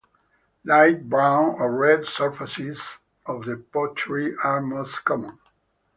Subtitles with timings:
[0.63, 5.37] Light brown or red surfaces of the pottery are most common.